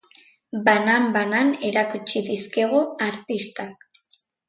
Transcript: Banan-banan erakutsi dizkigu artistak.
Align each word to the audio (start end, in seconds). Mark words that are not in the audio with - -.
Banan-banan 0.69 1.53
erakutsi 1.71 2.25
dizkigu 2.33 2.83
artistak. 3.13 3.91